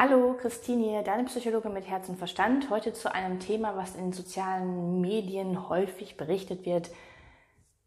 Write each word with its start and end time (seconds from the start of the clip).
Hallo, 0.00 0.36
Christine 0.40 0.84
hier, 0.84 1.02
deine 1.02 1.24
Psychologin 1.24 1.72
mit 1.72 1.88
Herz 1.88 2.08
und 2.08 2.18
Verstand. 2.18 2.70
Heute 2.70 2.92
zu 2.92 3.12
einem 3.12 3.40
Thema, 3.40 3.76
was 3.76 3.96
in 3.96 4.12
sozialen 4.12 5.00
Medien 5.00 5.68
häufig 5.68 6.16
berichtet 6.16 6.64
wird. 6.64 6.88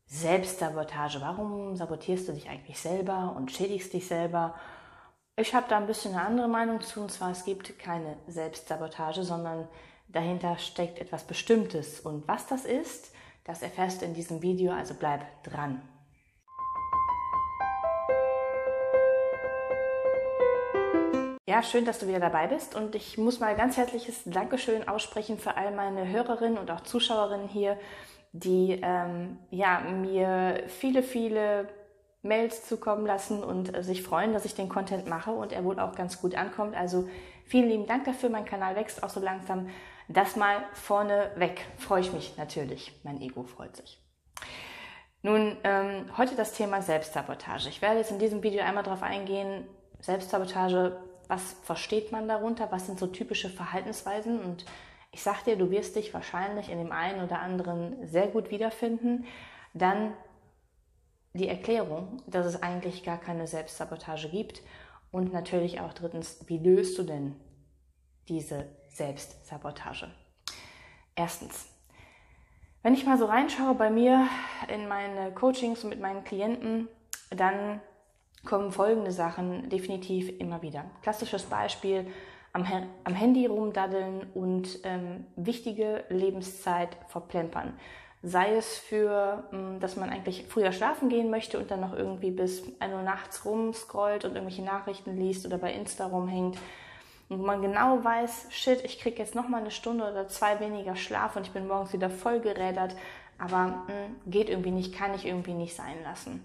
Selbstsabotage. 0.08 1.22
Warum 1.22 1.78
sabotierst 1.78 2.28
du 2.28 2.34
dich 2.34 2.50
eigentlich 2.50 2.78
selber 2.78 3.34
und 3.38 3.50
schädigst 3.50 3.94
dich 3.94 4.10
selber? 4.10 4.56
Ich 5.38 5.56
habe 5.56 5.68
da 5.70 5.78
ein 5.78 5.88
bisschen 5.88 6.12
eine 6.14 6.26
andere 6.26 6.50
Meinung 6.50 6.82
zu, 6.82 7.00
und 7.00 7.14
zwar 7.14 7.32
es 7.32 7.46
gibt 7.46 7.80
keine 7.80 8.18
Selbstsabotage, 8.28 9.24
sondern 9.24 9.70
dahinter 10.10 10.58
steckt 10.58 11.00
etwas 11.00 11.24
Bestimmtes. 11.24 12.02
Und 12.02 12.28
was 12.28 12.46
das 12.46 12.66
ist, 12.66 13.14
das 13.46 13.62
erfährst 13.62 14.02
du 14.02 14.06
in 14.06 14.14
diesem 14.14 14.42
Video, 14.42 14.74
also 14.74 14.96
bleib 14.96 15.22
dran. 15.44 15.82
Ja, 21.48 21.64
schön, 21.64 21.86
dass 21.86 21.98
du 21.98 22.08
wieder 22.08 22.20
dabei 22.20 22.48
bist 22.48 22.76
und 22.76 22.94
ich 22.94 23.18
muss 23.18 23.40
mal 23.40 23.56
ganz 23.56 23.76
herzliches 23.76 24.22
Dankeschön 24.26 24.88
aussprechen 24.88 25.40
für 25.40 25.58
all 25.58 25.72
meine 25.72 26.08
Hörerinnen 26.08 26.60
und 26.60 26.70
auch 26.70 26.82
Zuschauerinnen 26.82 27.48
hier, 27.48 27.80
die 28.32 28.80
ähm, 28.84 29.40
ja, 29.50 29.80
mir 29.80 30.64
viele, 30.68 31.02
viele 31.02 31.68
Mails 32.22 32.68
zukommen 32.68 33.08
lassen 33.08 33.44
und 33.44 33.76
äh, 33.76 33.82
sich 33.82 34.04
freuen, 34.04 34.34
dass 34.34 34.46
ich 34.46 34.54
den 34.54 34.70
Content 34.70 35.08
mache 35.08 35.32
und 35.32 35.52
er 35.52 35.64
wohl 35.64 35.80
auch 35.80 35.96
ganz 35.96 36.22
gut 36.22 36.36
ankommt. 36.36 36.76
Also 36.76 37.10
vielen 37.48 37.70
lieben 37.70 37.88
Dank 37.88 38.06
dafür. 38.06 38.30
Mein 38.30 38.46
Kanal 38.46 38.76
wächst 38.76 39.02
auch 39.02 39.10
so 39.10 39.20
langsam. 39.20 39.70
Das 40.08 40.36
mal 40.36 40.64
vorne 40.74 41.32
weg. 41.38 41.66
Freue 41.80 42.02
ich 42.02 42.14
mich 42.14 42.38
natürlich. 42.38 43.00
Mein 43.04 43.20
Ego 43.20 43.44
freut 43.44 43.76
sich. 43.76 44.00
Nun, 45.24 45.58
ähm, 45.64 46.06
heute 46.18 46.36
das 46.36 46.54
Thema 46.54 46.84
Selbstsabotage. 46.84 47.70
Ich 47.70 47.82
werde 47.82 47.98
jetzt 47.98 48.12
in 48.12 48.20
diesem 48.20 48.44
Video 48.44 48.64
einmal 48.64 48.84
darauf 48.84 49.02
eingehen. 49.02 49.68
Selbstsabotage 50.00 50.98
was 51.32 51.56
versteht 51.64 52.12
man 52.12 52.28
darunter, 52.28 52.70
was 52.74 52.88
sind 52.88 53.00
so 53.00 53.08
typische 53.08 53.50
Verhaltensweisen 53.50 54.42
und 54.42 54.66
ich 55.14 55.24
sag 55.24 55.46
dir, 55.46 55.56
du 55.56 55.72
wirst 55.72 55.96
dich 55.96 56.14
wahrscheinlich 56.14 56.70
in 56.70 56.78
dem 56.78 56.92
einen 56.92 57.24
oder 57.24 57.40
anderen 57.40 58.06
sehr 58.06 58.28
gut 58.28 58.52
wiederfinden. 58.52 59.26
Dann 59.74 60.14
die 61.34 61.48
Erklärung, 61.48 62.22
dass 62.28 62.46
es 62.46 62.62
eigentlich 62.62 63.06
gar 63.06 63.18
keine 63.18 63.48
Selbstsabotage 63.48 64.28
gibt 64.28 64.62
und 65.10 65.32
natürlich 65.32 65.80
auch 65.80 65.94
drittens, 65.94 66.44
wie 66.48 66.58
löst 66.58 66.98
du 66.98 67.04
denn 67.04 67.40
diese 68.28 68.68
Selbstsabotage? 68.90 70.12
Erstens, 71.16 71.70
wenn 72.84 72.94
ich 72.94 73.06
mal 73.06 73.18
so 73.18 73.26
reinschaue 73.26 73.76
bei 73.76 73.90
mir 73.90 74.28
in 74.68 74.90
meine 74.90 75.32
Coachings 75.32 75.86
mit 75.86 76.02
meinen 76.02 76.26
Klienten, 76.26 76.90
dann 77.30 77.80
kommen 78.46 78.72
folgende 78.72 79.12
Sachen 79.12 79.70
definitiv 79.70 80.40
immer 80.40 80.62
wieder. 80.62 80.86
Klassisches 81.02 81.44
Beispiel, 81.44 82.08
am, 82.54 82.66
am 83.04 83.14
Handy 83.14 83.46
rumdaddeln 83.46 84.28
und 84.34 84.80
ähm, 84.84 85.26
wichtige 85.36 86.04
Lebenszeit 86.10 86.90
verplempern. 87.08 87.74
Sei 88.24 88.56
es 88.56 88.78
für, 88.78 89.44
hm, 89.52 89.80
dass 89.80 89.96
man 89.96 90.10
eigentlich 90.10 90.46
früher 90.48 90.72
schlafen 90.72 91.10
gehen 91.10 91.30
möchte 91.30 91.58
und 91.58 91.72
dann 91.72 91.82
noch 91.82 91.94
irgendwie 91.94 92.32
bis 92.32 92.64
1 92.80 92.94
Uhr 92.94 93.02
nachts 93.02 93.46
rumscrollt 93.46 94.26
und 94.26 94.36
irgendwelche 94.36 94.64
Nachrichten 94.64 95.18
liest 95.18 95.46
oder 95.46 95.58
bei 95.58 95.74
Insta 95.74 96.08
rumhängt. 96.08 96.58
Und 97.30 97.42
man 97.44 97.62
genau 97.62 98.04
weiß, 98.04 98.48
shit, 98.50 98.84
ich 98.84 99.00
kriege 99.00 99.18
jetzt 99.18 99.36
noch 99.36 99.48
mal 99.48 99.62
eine 99.62 99.72
Stunde 99.72 100.04
oder 100.04 100.28
zwei 100.28 100.60
weniger 100.60 100.96
Schlaf 100.96 101.36
und 101.36 101.48
ich 101.48 101.54
bin 101.54 101.68
morgens 101.68 101.94
wieder 101.94 102.10
voll 102.10 102.42
gerädert, 102.42 102.96
aber 103.40 103.68
mh, 103.68 103.88
hm, 103.88 104.32
geht 104.32 104.50
irgendwie 104.50 104.72
nicht, 104.72 104.94
kann 104.94 105.14
ich 105.14 105.26
irgendwie 105.26 105.54
nicht 105.54 105.76
sein 105.76 106.04
lassen 106.04 106.42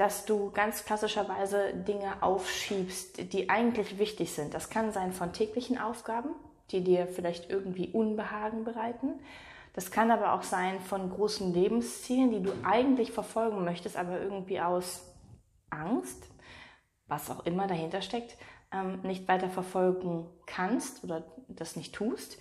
dass 0.00 0.24
du 0.24 0.50
ganz 0.50 0.86
klassischerweise 0.86 1.74
Dinge 1.74 2.22
aufschiebst, 2.22 3.34
die 3.34 3.50
eigentlich 3.50 3.98
wichtig 3.98 4.32
sind. 4.32 4.54
Das 4.54 4.70
kann 4.70 4.92
sein 4.92 5.12
von 5.12 5.34
täglichen 5.34 5.76
Aufgaben, 5.76 6.30
die 6.70 6.82
dir 6.82 7.06
vielleicht 7.06 7.50
irgendwie 7.50 7.88
Unbehagen 7.88 8.64
bereiten. 8.64 9.20
Das 9.74 9.90
kann 9.90 10.10
aber 10.10 10.32
auch 10.32 10.42
sein 10.42 10.80
von 10.80 11.10
großen 11.10 11.52
Lebenszielen, 11.52 12.30
die 12.30 12.42
du 12.42 12.50
eigentlich 12.62 13.12
verfolgen 13.12 13.62
möchtest, 13.62 13.98
aber 13.98 14.18
irgendwie 14.18 14.58
aus 14.58 15.02
Angst, 15.68 16.30
was 17.06 17.30
auch 17.30 17.44
immer 17.44 17.66
dahinter 17.66 18.00
steckt, 18.00 18.38
ähm, 18.72 19.02
nicht 19.02 19.28
weiter 19.28 19.50
verfolgen 19.50 20.30
kannst 20.46 21.04
oder 21.04 21.24
das 21.46 21.76
nicht 21.76 21.94
tust. 21.94 22.38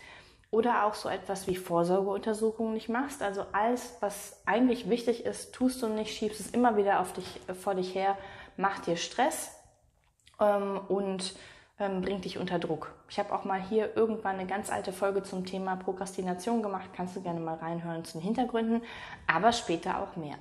Oder 0.52 0.86
auch 0.86 0.96
so 0.96 1.10
etwas 1.10 1.46
wie 1.48 1.56
Vorsorgeuntersuchungen 1.56 2.74
nicht 2.74 2.90
machst. 2.90 3.22
Also 3.22 3.46
alles, 3.52 3.98
was 4.00 4.42
eigentlich 4.46 4.90
wichtig 4.90 5.26
ist, 5.26 5.54
tust 5.54 5.82
du 5.84 5.88
nicht, 5.88 6.16
schiebst 6.16 6.40
es 6.40 6.52
immer 6.52 6.76
wieder 6.76 7.02
auf 7.02 7.14
dich, 7.14 7.40
äh, 7.48 7.54
vor 7.54 7.76
dich 7.76 7.94
her, 7.94 8.18
macht 8.58 8.88
dir 8.88 8.98
Stress 8.98 9.56
ähm, 10.40 10.82
und 10.88 11.36
ähm, 11.80 12.02
bringt 12.02 12.26
dich 12.26 12.38
unter 12.38 12.60
Druck. 12.60 12.92
Ich 13.10 13.20
habe 13.20 13.34
auch 13.34 13.46
mal 13.46 13.62
hier 13.62 13.96
irgendwann 13.96 14.36
eine 14.38 14.48
ganz 14.48 14.70
alte 14.70 14.92
Folge 14.92 15.24
zum 15.24 15.46
Thema 15.46 15.76
Prokrastination 15.76 16.62
gemacht. 16.62 16.90
Kannst 16.96 17.16
du 17.16 17.22
gerne 17.22 17.40
mal 17.40 17.56
reinhören 17.56 18.04
zu 18.04 18.18
den 18.18 18.22
Hintergründen, 18.22 18.82
aber 19.28 19.52
später 19.52 20.02
auch 20.02 20.16
mehr. 20.16 20.36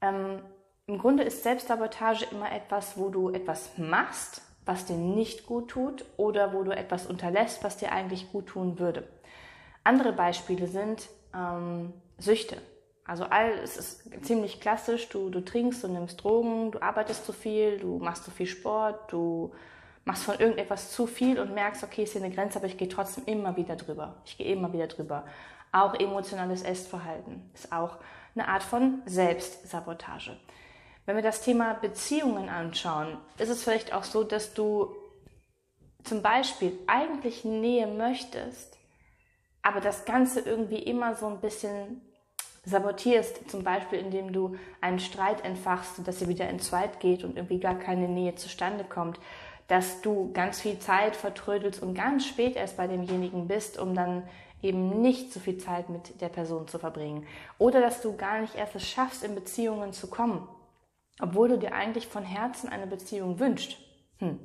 Ähm, 0.00 0.42
Im 0.86 0.98
Grunde 0.98 1.22
ist 1.22 1.42
Selbstsabotage 1.42 2.26
immer 2.32 2.50
etwas, 2.52 2.98
wo 2.98 3.08
du 3.08 3.30
etwas 3.30 3.78
machst, 3.78 4.42
was 4.66 4.84
dir 4.84 4.96
nicht 4.96 5.46
gut 5.46 5.68
tut 5.68 6.04
oder 6.16 6.52
wo 6.52 6.62
du 6.64 6.72
etwas 6.72 7.06
unterlässt, 7.06 7.64
was 7.64 7.78
dir 7.78 7.92
eigentlich 7.92 8.30
gut 8.32 8.48
tun 8.48 8.78
würde. 8.78 9.08
Andere 9.84 10.12
Beispiele 10.12 10.66
sind 10.66 11.08
ähm, 11.34 11.92
Süchte. 12.18 12.60
Also 13.04 13.24
all, 13.24 13.50
es 13.62 13.76
ist 13.76 14.24
ziemlich 14.24 14.60
klassisch, 14.60 15.08
du, 15.08 15.30
du 15.30 15.40
trinkst, 15.40 15.84
du 15.84 15.88
nimmst 15.88 16.22
Drogen, 16.22 16.72
du 16.72 16.82
arbeitest 16.82 17.24
zu 17.24 17.32
viel, 17.32 17.78
du 17.78 17.98
machst 17.98 18.24
zu 18.24 18.32
viel 18.32 18.48
Sport, 18.48 19.12
du 19.12 19.52
machst 20.04 20.24
von 20.24 20.38
irgendetwas 20.40 20.90
zu 20.90 21.06
viel 21.06 21.38
und 21.38 21.54
merkst, 21.54 21.84
okay, 21.84 22.02
ist 22.02 22.12
hier 22.12 22.22
eine 22.22 22.34
Grenze, 22.34 22.58
aber 22.58 22.66
ich 22.66 22.76
gehe 22.76 22.88
trotzdem 22.88 23.24
immer 23.26 23.56
wieder 23.56 23.76
drüber. 23.76 24.16
Ich 24.24 24.36
gehe 24.36 24.52
immer 24.52 24.72
wieder 24.72 24.88
drüber. 24.88 25.24
Auch 25.70 25.94
emotionales 25.94 26.62
Essverhalten 26.62 27.48
ist 27.54 27.72
auch 27.72 27.98
eine 28.34 28.48
Art 28.48 28.64
von 28.64 29.02
Selbstsabotage. 29.06 30.36
Wenn 31.06 31.14
wir 31.14 31.22
das 31.22 31.40
Thema 31.40 31.74
Beziehungen 31.74 32.48
anschauen, 32.48 33.16
ist 33.38 33.48
es 33.48 33.62
vielleicht 33.62 33.92
auch 33.92 34.02
so, 34.02 34.24
dass 34.24 34.54
du 34.54 34.92
zum 36.02 36.20
Beispiel 36.20 36.76
eigentlich 36.88 37.44
Nähe 37.44 37.86
möchtest, 37.86 38.76
aber 39.62 39.80
das 39.80 40.04
Ganze 40.04 40.40
irgendwie 40.40 40.80
immer 40.80 41.14
so 41.14 41.28
ein 41.28 41.40
bisschen 41.40 42.00
sabotierst, 42.64 43.48
zum 43.48 43.62
Beispiel 43.62 44.00
indem 44.00 44.32
du 44.32 44.56
einen 44.80 44.98
Streit 44.98 45.44
entfachst, 45.44 46.06
dass 46.06 46.20
ihr 46.20 46.28
wieder 46.28 46.48
in 46.48 46.58
Zweit 46.58 46.98
geht 46.98 47.22
und 47.22 47.36
irgendwie 47.36 47.60
gar 47.60 47.76
keine 47.76 48.08
Nähe 48.08 48.34
zustande 48.34 48.82
kommt, 48.82 49.20
dass 49.68 50.00
du 50.00 50.32
ganz 50.32 50.60
viel 50.60 50.80
Zeit 50.80 51.14
vertrödelst 51.14 51.82
und 51.82 51.94
ganz 51.94 52.26
spät 52.26 52.56
erst 52.56 52.76
bei 52.76 52.88
demjenigen 52.88 53.46
bist, 53.46 53.78
um 53.78 53.94
dann 53.94 54.24
eben 54.60 55.02
nicht 55.02 55.32
so 55.32 55.38
viel 55.38 55.58
Zeit 55.58 55.88
mit 55.88 56.20
der 56.20 56.30
Person 56.30 56.66
zu 56.66 56.80
verbringen. 56.80 57.24
Oder 57.58 57.80
dass 57.80 58.00
du 58.00 58.16
gar 58.16 58.40
nicht 58.40 58.56
erst 58.56 58.74
es 58.74 58.88
schaffst, 58.88 59.22
in 59.22 59.36
Beziehungen 59.36 59.92
zu 59.92 60.08
kommen 60.08 60.48
obwohl 61.20 61.48
du 61.48 61.58
dir 61.58 61.74
eigentlich 61.74 62.06
von 62.06 62.22
Herzen 62.22 62.68
eine 62.68 62.86
Beziehung 62.86 63.38
wünschst. 63.38 63.76
Hm. 64.18 64.38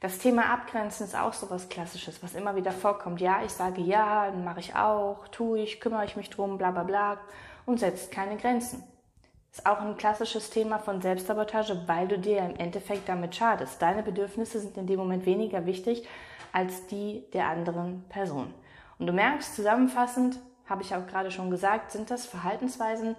Das 0.00 0.18
Thema 0.18 0.52
Abgrenzen 0.52 1.04
ist 1.04 1.18
auch 1.18 1.32
so 1.32 1.50
was 1.50 1.68
Klassisches, 1.68 2.22
was 2.22 2.34
immer 2.34 2.54
wieder 2.54 2.70
vorkommt. 2.70 3.20
Ja, 3.20 3.42
ich 3.44 3.50
sage 3.50 3.80
ja, 3.80 4.30
dann 4.30 4.44
mache 4.44 4.60
ich 4.60 4.76
auch, 4.76 5.26
tue 5.28 5.60
ich, 5.60 5.80
kümmere 5.80 6.04
ich 6.04 6.16
mich 6.16 6.30
drum, 6.30 6.56
bla 6.56 6.70
bla 6.70 6.84
bla 6.84 7.18
und 7.66 7.80
setzt 7.80 8.12
keine 8.12 8.36
Grenzen. 8.36 8.84
Ist 9.50 9.66
auch 9.66 9.80
ein 9.80 9.96
klassisches 9.96 10.50
Thema 10.50 10.78
von 10.78 11.00
Selbstsabotage, 11.00 11.82
weil 11.86 12.06
du 12.06 12.18
dir 12.18 12.38
im 12.38 12.54
Endeffekt 12.56 13.08
damit 13.08 13.34
schadest. 13.34 13.82
Deine 13.82 14.04
Bedürfnisse 14.04 14.60
sind 14.60 14.76
in 14.76 14.86
dem 14.86 14.98
Moment 14.98 15.26
weniger 15.26 15.66
wichtig 15.66 16.06
als 16.52 16.86
die 16.86 17.24
der 17.32 17.48
anderen 17.48 18.04
Person. 18.08 18.54
Und 18.98 19.06
du 19.06 19.12
merkst, 19.12 19.56
zusammenfassend, 19.56 20.38
habe 20.66 20.82
ich 20.82 20.94
auch 20.94 21.06
gerade 21.06 21.30
schon 21.30 21.50
gesagt, 21.50 21.90
sind 21.90 22.10
das 22.10 22.26
Verhaltensweisen, 22.26 23.16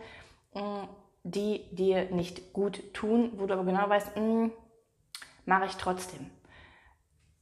hm, 0.54 0.88
die 1.24 1.68
dir 1.76 2.10
nicht 2.12 2.54
gut 2.54 2.94
tun, 2.94 3.32
wo 3.36 3.46
du 3.46 3.54
aber 3.54 3.66
genau 3.66 3.90
weißt, 3.90 4.16
hm, 4.16 4.52
mache 5.46 5.66
ich 5.66 5.76
trotzdem. 5.76 6.30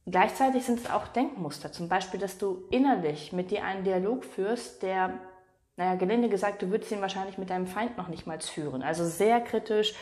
Gleichzeitig 0.06 0.64
sind 0.64 0.80
es 0.80 0.90
auch 0.90 1.06
Denkmuster, 1.08 1.70
zum 1.70 1.88
Beispiel, 1.88 2.18
dass 2.18 2.38
du 2.38 2.66
innerlich 2.70 3.32
mit 3.32 3.50
dir 3.50 3.64
einen 3.64 3.84
Dialog 3.84 4.24
führst, 4.24 4.82
der, 4.82 5.18
naja, 5.76 5.96
gelinde 5.96 6.30
gesagt, 6.30 6.62
du 6.62 6.70
würdest 6.70 6.90
ihn 6.92 7.02
wahrscheinlich 7.02 7.36
mit 7.36 7.50
deinem 7.50 7.66
Feind 7.66 7.98
noch 7.98 8.08
nicht 8.08 8.26
mal 8.26 8.40
führen. 8.40 8.82
Also 8.82 9.04
sehr 9.04 9.40
kritisch, 9.40 9.94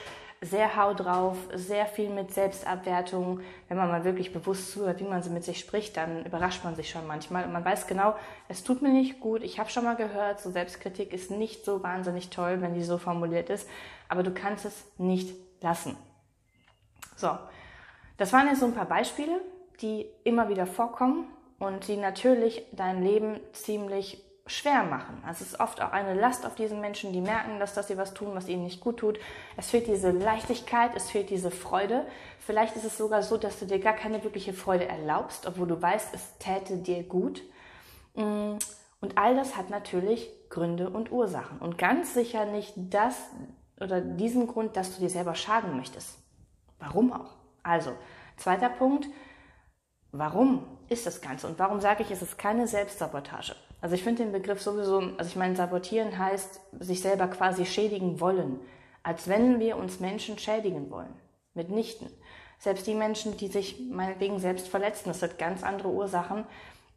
sehr 0.50 0.76
hau 0.76 0.94
drauf, 0.94 1.36
sehr 1.54 1.86
viel 1.86 2.10
mit 2.10 2.32
Selbstabwertung. 2.32 3.40
Wenn 3.68 3.76
man 3.76 3.88
mal 3.88 4.04
wirklich 4.04 4.32
bewusst 4.32 4.70
zuhört, 4.70 5.00
wie 5.00 5.04
man 5.04 5.22
sie 5.22 5.30
mit 5.30 5.44
sich 5.44 5.58
spricht, 5.58 5.96
dann 5.96 6.24
überrascht 6.24 6.64
man 6.64 6.74
sich 6.74 6.90
schon 6.90 7.06
manchmal. 7.06 7.44
Und 7.44 7.52
man 7.52 7.64
weiß 7.64 7.86
genau, 7.86 8.14
es 8.48 8.62
tut 8.64 8.82
mir 8.82 8.90
nicht 8.90 9.20
gut. 9.20 9.42
Ich 9.42 9.58
habe 9.58 9.70
schon 9.70 9.84
mal 9.84 9.96
gehört, 9.96 10.40
so 10.40 10.50
Selbstkritik 10.50 11.12
ist 11.12 11.30
nicht 11.30 11.64
so 11.64 11.82
wahnsinnig 11.82 12.30
toll, 12.30 12.60
wenn 12.60 12.74
die 12.74 12.82
so 12.82 12.98
formuliert 12.98 13.50
ist. 13.50 13.68
Aber 14.08 14.22
du 14.22 14.32
kannst 14.32 14.64
es 14.64 14.84
nicht 14.98 15.34
lassen. 15.60 15.96
So, 17.16 17.30
das 18.16 18.32
waren 18.32 18.46
jetzt 18.48 18.60
so 18.60 18.66
ein 18.66 18.74
paar 18.74 18.88
Beispiele, 18.88 19.40
die 19.80 20.06
immer 20.24 20.48
wieder 20.48 20.66
vorkommen 20.66 21.26
und 21.58 21.88
die 21.88 21.96
natürlich 21.96 22.64
dein 22.72 23.02
Leben 23.02 23.40
ziemlich 23.52 24.22
schwer 24.46 24.84
machen. 24.84 25.22
Also 25.26 25.42
es 25.42 25.52
ist 25.52 25.60
oft 25.60 25.82
auch 25.82 25.92
eine 25.92 26.14
Last 26.14 26.46
auf 26.46 26.54
diesen 26.54 26.80
Menschen, 26.80 27.12
die 27.12 27.20
merken, 27.20 27.58
dass, 27.58 27.74
dass 27.74 27.88
sie 27.88 27.96
was 27.96 28.14
tun, 28.14 28.34
was 28.34 28.48
ihnen 28.48 28.64
nicht 28.64 28.80
gut 28.80 28.98
tut. 28.98 29.18
Es 29.56 29.70
fehlt 29.70 29.88
diese 29.88 30.10
Leichtigkeit, 30.10 30.92
es 30.94 31.10
fehlt 31.10 31.30
diese 31.30 31.50
Freude. 31.50 32.06
Vielleicht 32.38 32.76
ist 32.76 32.84
es 32.84 32.96
sogar 32.96 33.22
so, 33.22 33.36
dass 33.36 33.58
du 33.58 33.66
dir 33.66 33.80
gar 33.80 33.94
keine 33.94 34.22
wirkliche 34.22 34.52
Freude 34.52 34.86
erlaubst, 34.86 35.46
obwohl 35.46 35.66
du 35.66 35.80
weißt, 35.80 36.14
es 36.14 36.38
täte 36.38 36.76
dir 36.76 37.02
gut. 37.02 37.42
Mm, 38.14 38.56
und 39.00 39.18
all 39.18 39.34
das 39.34 39.56
hat 39.56 39.68
natürlich 39.68 40.30
Gründe 40.48 40.90
und 40.90 41.10
Ursachen. 41.10 41.58
Und 41.58 41.76
ganz 41.76 42.14
sicher 42.14 42.46
nicht 42.46 42.74
das 42.76 43.16
oder 43.80 44.00
diesen 44.00 44.46
Grund, 44.46 44.76
dass 44.76 44.94
du 44.94 45.00
dir 45.00 45.10
selber 45.10 45.34
schaden 45.34 45.76
möchtest. 45.76 46.18
Warum 46.78 47.12
auch? 47.12 47.34
Also, 47.62 47.92
zweiter 48.36 48.68
Punkt, 48.68 49.08
warum 50.12 50.64
ist 50.88 51.04
das 51.04 51.20
Ganze? 51.20 51.48
Und 51.48 51.58
warum 51.58 51.80
sage 51.80 52.02
ich, 52.04 52.10
es 52.10 52.22
ist 52.22 52.38
keine 52.38 52.66
Selbstsabotage? 52.66 53.56
Also 53.86 53.94
ich 53.94 54.02
finde 54.02 54.24
den 54.24 54.32
Begriff 54.32 54.60
sowieso, 54.60 54.98
also 55.16 55.28
ich 55.30 55.36
meine, 55.36 55.54
sabotieren 55.54 56.18
heißt, 56.18 56.60
sich 56.80 57.00
selber 57.00 57.28
quasi 57.28 57.64
schädigen 57.64 58.18
wollen, 58.20 58.58
als 59.04 59.28
wenn 59.28 59.60
wir 59.60 59.76
uns 59.76 60.00
Menschen 60.00 60.40
schädigen 60.40 60.90
wollen. 60.90 61.14
Mitnichten. 61.54 62.10
Selbst 62.58 62.88
die 62.88 62.96
Menschen, 62.96 63.36
die 63.36 63.46
sich 63.46 63.78
meinetwegen 63.88 64.40
selbst 64.40 64.66
verletzen, 64.66 65.04
das 65.06 65.22
hat 65.22 65.38
ganz 65.38 65.62
andere 65.62 65.86
Ursachen, 65.86 66.46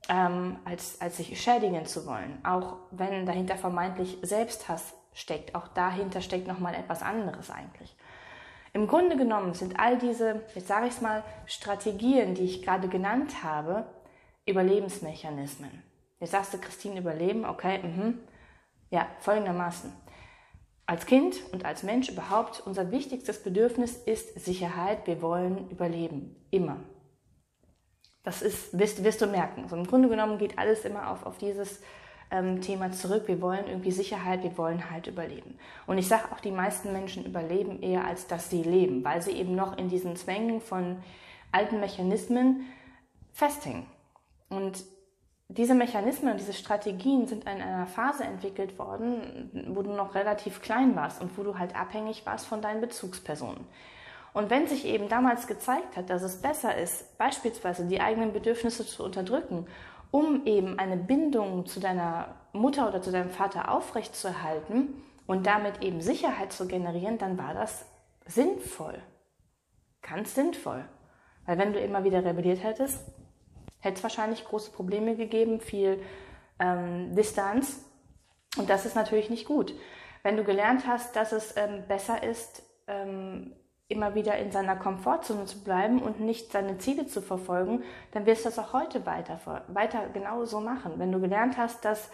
ähm, 0.10 0.58
als, 0.66 1.00
als 1.00 1.18
sich 1.18 1.40
schädigen 1.40 1.86
zu 1.86 2.08
wollen. 2.08 2.44
Auch 2.44 2.78
wenn 2.90 3.28
dahinter 3.28 3.56
vermeintlich 3.56 4.18
Selbsthass 4.24 4.96
steckt, 5.14 5.54
auch 5.54 5.68
dahinter 5.68 6.22
steckt 6.22 6.48
nochmal 6.48 6.74
etwas 6.74 7.04
anderes 7.04 7.52
eigentlich. 7.52 7.96
Im 8.74 8.88
Grunde 8.88 9.16
genommen 9.16 9.54
sind 9.54 9.80
all 9.80 10.00
diese, 10.00 10.42
jetzt 10.56 10.68
sage 10.68 10.88
ich 10.88 10.94
es 10.94 11.02
mal, 11.02 11.24
Strategien, 11.46 12.34
die 12.34 12.46
ich 12.46 12.64
gerade 12.64 12.88
genannt 12.88 13.44
habe, 13.44 13.86
Überlebensmechanismen. 14.48 15.84
Jetzt 16.20 16.32
sagst 16.32 16.54
du, 16.54 16.58
Christine, 16.58 17.00
überleben, 17.00 17.46
okay, 17.46 17.80
mhm. 17.80 18.20
ja, 18.90 19.08
folgendermaßen. 19.20 19.92
Als 20.86 21.06
Kind 21.06 21.36
und 21.52 21.66
als 21.66 21.84
Mensch 21.84 22.10
überhaupt, 22.10 22.64
unser 22.66 22.92
wichtigstes 22.92 23.44
Bedürfnis 23.44 23.96
ist 23.96 24.44
Sicherheit. 24.44 25.06
Wir 25.06 25.22
wollen 25.22 25.70
überleben. 25.70 26.36
Immer. 26.50 26.78
Das 28.24 28.42
ist, 28.42 28.78
wirst, 28.78 29.04
wirst 29.04 29.22
du 29.22 29.28
merken. 29.28 29.64
Also 29.64 29.76
Im 29.76 29.86
Grunde 29.86 30.10
genommen 30.10 30.40
geht 30.40 30.58
alles 30.58 30.86
immer 30.86 31.12
auf, 31.12 31.26
auf 31.26 31.38
dieses 31.38 31.82
ähm, 32.32 32.62
Thema 32.62 32.92
zurück. 32.92 33.28
Wir 33.28 33.42
wollen 33.42 33.68
irgendwie 33.68 33.92
Sicherheit, 33.92 34.44
wir 34.44 34.58
wollen 34.58 34.90
halt 34.90 35.08
überleben. 35.08 35.58
Und 35.88 35.98
ich 35.98 36.08
sage 36.08 36.32
auch, 36.32 36.40
die 36.40 36.52
meisten 36.52 36.92
Menschen 36.92 37.26
überleben 37.26 37.82
eher, 37.82 38.06
als 38.06 38.28
dass 38.28 38.50
sie 38.50 38.64
leben, 38.64 39.04
weil 39.04 39.22
sie 39.22 39.32
eben 39.32 39.56
noch 39.56 39.78
in 39.78 39.90
diesen 39.90 40.16
Zwängen 40.16 40.60
von 40.60 40.98
alten 41.52 41.80
Mechanismen 41.80 42.66
festhängen. 43.32 43.86
Und 44.50 44.84
diese 45.52 45.74
Mechanismen 45.74 46.32
und 46.32 46.40
diese 46.40 46.54
Strategien 46.54 47.26
sind 47.28 47.46
in 47.46 47.62
einer 47.62 47.88
Phase 47.88 48.24
entwickelt 48.24 48.78
worden, 48.78 49.66
wo 49.70 49.82
du 49.82 49.92
noch 49.92 50.14
relativ 50.14 50.62
klein 50.62 50.96
warst 50.96 51.22
und 51.22 51.36
wo 51.38 51.44
du 51.44 51.58
halt 51.58 51.76
abhängig 51.76 52.24
warst 52.28 52.46
von 52.46 52.62
deinen 52.62 52.82
Bezugspersonen. 52.82 53.66
Und 54.34 54.52
wenn 54.52 54.68
sich 54.68 54.86
eben 54.86 55.10
damals 55.10 55.48
gezeigt 55.48 55.98
hat, 55.98 56.12
dass 56.12 56.22
es 56.22 56.40
besser 56.40 56.78
ist, 56.78 57.18
beispielsweise 57.18 57.88
die 57.88 58.00
eigenen 58.00 58.32
Bedürfnisse 58.32 58.86
zu 58.86 59.04
unterdrücken, 59.04 59.66
um 60.12 60.46
eben 60.46 60.78
eine 60.78 60.98
Bindung 60.98 61.66
zu 61.66 61.80
deiner 61.80 62.36
Mutter 62.54 62.88
oder 62.88 63.02
zu 63.02 63.12
deinem 63.12 63.32
Vater 63.32 63.72
aufrechtzuerhalten 63.72 65.02
und 65.26 65.48
damit 65.48 65.82
eben 65.82 66.02
Sicherheit 66.02 66.54
zu 66.54 66.68
generieren, 66.68 67.18
dann 67.18 67.40
war 67.40 67.56
das 67.56 67.86
sinnvoll. 68.28 69.00
Ganz 70.04 70.36
sinnvoll. 70.36 70.86
Weil 71.48 71.58
wenn 71.58 71.74
du 71.74 71.80
immer 71.80 72.04
wieder 72.04 72.24
rebelliert 72.24 72.64
hättest, 72.64 73.04
hätte 73.80 73.98
es 73.98 74.04
wahrscheinlich 74.04 74.46
große 74.46 74.72
Probleme 74.72 75.16
gegeben, 75.16 75.62
viel 75.62 76.02
ähm, 76.60 77.16
Distanz. 77.16 77.86
Und 78.58 78.70
das 78.70 78.86
ist 78.86 78.96
natürlich 78.96 79.30
nicht 79.30 79.46
gut. 79.46 79.74
Wenn 80.24 80.38
du 80.38 80.44
gelernt 80.44 80.86
hast, 80.86 81.16
dass 81.16 81.32
es 81.32 81.56
ähm, 81.56 81.84
besser 81.88 82.24
ist, 82.24 82.64
ähm, 82.88 83.56
immer 83.88 84.14
wieder 84.14 84.38
in 84.38 84.52
seiner 84.52 84.76
Komfortzone 84.76 85.46
zu 85.46 85.64
bleiben 85.64 86.02
und 86.02 86.20
nicht 86.20 86.52
seine 86.52 86.78
Ziele 86.78 87.08
zu 87.08 87.22
verfolgen, 87.22 87.84
dann 88.12 88.26
wirst 88.26 88.46
du 88.46 88.50
das 88.50 88.60
auch 88.60 88.74
heute 88.74 89.06
weiter, 89.06 89.40
weiter 89.68 90.08
genau 90.14 90.46
so 90.46 90.60
machen. 90.60 90.94
Wenn 90.98 91.12
du 91.12 91.20
gelernt 91.20 91.58
hast, 91.58 91.84
dass, 91.86 92.12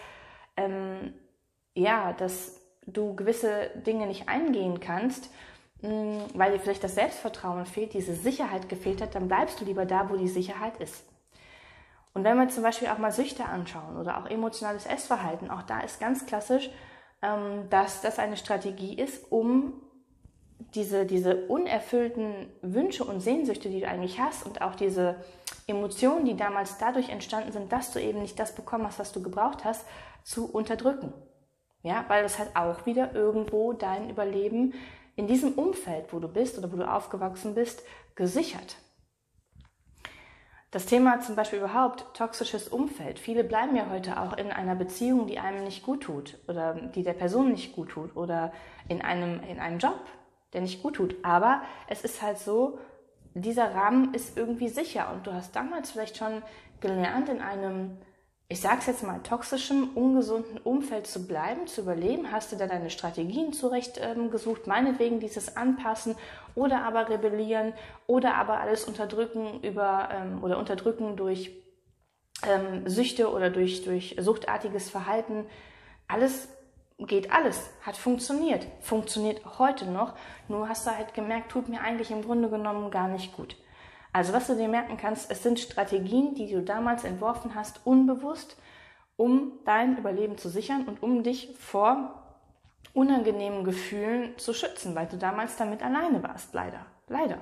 ähm, 0.56 1.14
ja, 1.74 2.14
dass 2.14 2.62
du 2.86 3.16
gewisse 3.16 3.72
Dinge 3.86 4.08
nicht 4.08 4.30
eingehen 4.30 4.80
kannst, 4.80 5.30
mh, 5.82 5.90
mm, 5.90 6.20
weil 6.36 6.54
dir 6.54 6.60
vielleicht 6.60 6.84
das 6.84 6.96
Selbstvertrauen 6.96 7.66
fehlt, 7.66 7.94
diese 7.94 8.16
Sicherheit 8.16 8.70
gefehlt 8.70 9.02
hat, 9.02 9.16
dann 9.16 9.28
bleibst 9.28 9.60
du 9.60 9.66
lieber 9.66 9.86
da, 9.86 10.10
wo 10.10 10.16
die 10.16 10.30
Sicherheit 10.30 10.78
ist. 10.78 11.04
Und 12.16 12.24
wenn 12.24 12.38
wir 12.38 12.48
zum 12.48 12.64
Beispiel 12.64 12.88
auch 12.88 12.98
mal 12.98 13.12
Süchte 13.12 13.46
anschauen 13.46 13.98
oder 13.98 14.18
auch 14.18 14.26
emotionales 14.26 14.86
Essverhalten, 14.86 15.52
auch 15.52 15.64
da 15.64 15.82
ist 15.82 16.00
ganz 16.00 16.26
klassisch, 16.26 16.70
ähm, 17.22 17.70
dass 17.70 18.02
das 18.02 18.20
eine 18.20 18.38
Strategie 18.38 18.98
ist, 18.98 19.32
um 19.32 19.74
diese, 20.74 21.06
diese 21.06 21.46
unerfüllten 21.48 22.48
Wünsche 22.62 23.04
und 23.04 23.20
Sehnsüchte, 23.20 23.70
die 23.70 23.82
du 23.82 23.88
eigentlich 23.90 24.18
hast 24.18 24.46
und 24.46 24.62
auch 24.62 24.76
diese 24.76 25.18
Emotionen, 25.68 26.24
die 26.24 26.38
damals 26.38 26.78
dadurch 26.78 27.10
entstanden 27.10 27.52
sind, 27.52 27.72
dass 27.74 27.92
du 27.92 28.00
eben 28.00 28.22
nicht 28.22 28.40
das 28.40 28.56
bekommen 28.56 28.88
hast, 28.88 28.98
was 28.98 29.12
du 29.12 29.22
gebraucht 29.22 29.66
hast, 29.66 29.86
zu 30.24 30.50
unterdrücken. 30.50 31.12
Ja, 31.84 32.06
weil 32.08 32.24
das 32.24 32.40
hat 32.40 32.56
auch 32.56 32.86
wieder 32.86 33.14
irgendwo 33.14 33.74
dein 33.74 34.10
Überleben 34.10 34.74
in 35.18 35.28
diesem 35.28 35.54
Umfeld, 35.54 36.14
wo 36.14 36.20
du 36.20 36.30
bist 36.30 36.58
oder 36.58 36.72
wo 36.72 36.78
du 36.78 36.90
aufgewachsen 36.90 37.56
bist, 37.56 37.84
gesichert. 38.16 38.78
Das 40.76 40.88
Thema 40.88 41.22
zum 41.22 41.38
Beispiel 41.38 41.60
überhaupt 41.60 42.14
toxisches 42.18 42.68
Umfeld. 42.68 43.18
Viele 43.18 43.46
bleiben 43.46 43.78
ja 43.78 43.90
heute 43.90 44.20
auch 44.20 44.36
in 44.36 44.52
einer 44.52 44.76
Beziehung, 44.76 45.26
die 45.26 45.40
einem 45.40 45.64
nicht 45.64 45.84
gut 45.84 46.04
tut 46.04 46.38
oder 46.50 46.74
die 46.74 47.04
der 47.04 47.14
Person 47.14 47.54
nicht 47.54 47.74
gut 47.74 47.92
tut 47.92 48.18
oder 48.18 48.52
in 48.90 49.02
einem, 49.02 49.40
in 49.50 49.62
einem 49.62 49.80
Job, 49.80 50.02
der 50.52 50.60
nicht 50.60 50.84
gut 50.84 50.98
tut. 50.98 51.16
Aber 51.24 51.62
es 51.88 52.04
ist 52.04 52.22
halt 52.22 52.40
so, 52.40 52.78
dieser 53.34 53.74
Rahmen 53.74 54.14
ist 54.14 54.38
irgendwie 54.38 54.68
sicher 54.68 55.14
und 55.14 55.26
du 55.26 55.32
hast 55.32 55.56
damals 55.56 55.92
vielleicht 55.92 56.18
schon 56.18 56.42
gelernt, 56.82 57.30
in 57.30 57.40
einem 57.40 57.98
ich 58.48 58.62
sag's 58.62 58.86
jetzt 58.86 59.04
mal, 59.04 59.22
toxischem, 59.24 59.90
ungesunden 59.96 60.60
Umfeld 60.60 61.08
zu 61.08 61.26
bleiben, 61.26 61.66
zu 61.66 61.82
überleben? 61.82 62.32
Hast 62.32 62.52
du 62.52 62.56
da 62.56 62.68
deine 62.68 62.92
Strategien 62.92 63.54
zurecht 63.54 63.98
ähm? 63.98 64.68
Meinetwegen 64.68 65.20
dieses 65.20 65.58
Anpassen 65.58 66.16
oder 66.54 66.84
aber 66.84 67.10
rebellieren 67.10 67.74
oder 68.06 68.36
aber 68.36 68.60
alles 68.60 68.86
unterdrücken 68.86 69.62
über 69.64 70.10
ähm, 70.12 70.44
oder 70.44 70.60
unterdrücken 70.60 71.16
durch 71.16 71.52
ähm, 72.44 72.88
Süchte 72.88 73.32
oder 73.32 73.50
durch, 73.50 73.84
durch 73.84 74.16
suchtartiges 74.20 74.92
Verhalten. 74.92 75.48
Alles 76.08 76.48
geht 77.00 77.32
alles, 77.32 77.70
hat 77.82 77.98
funktioniert, 77.98 78.68
funktioniert 78.80 79.46
auch 79.46 79.60
heute 79.60 79.86
noch, 79.86 80.14
nur 80.48 80.70
hast 80.70 80.88
du 80.88 80.92
halt 80.92 81.14
gemerkt, 81.14 81.52
tut 81.52 81.68
mir 81.68 81.82
eigentlich 81.82 82.12
im 82.12 82.22
Grunde 82.22 82.50
genommen 82.50 82.90
gar 82.92 83.08
nicht 83.08 83.36
gut. 83.36 83.58
Also 84.16 84.32
was 84.32 84.48
du 84.48 84.56
dir 84.56 84.70
merken 84.70 84.96
kannst, 84.96 85.30
es 85.30 85.44
sind 85.44 85.60
Strategien, 85.60 86.36
die 86.36 86.50
du 86.50 86.62
damals 86.62 87.04
entworfen 87.04 87.54
hast, 87.54 87.82
unbewusst, 87.84 88.56
um 89.18 89.52
dein 89.66 89.98
Überleben 89.98 90.38
zu 90.38 90.48
sichern 90.48 90.86
und 90.88 91.04
um 91.04 91.22
dich 91.22 91.54
vor 91.60 92.24
unangenehmen 92.94 93.66
Gefühlen 93.66 94.38
zu 94.38 94.54
schützen, 94.54 94.96
weil 94.96 95.08
du 95.08 95.18
damals 95.18 95.58
damit 95.58 95.84
alleine 95.84 96.24
warst, 96.24 96.54
leider. 96.54 96.86
Leider. 97.10 97.40